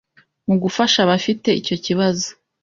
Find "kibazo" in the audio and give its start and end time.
1.85-2.27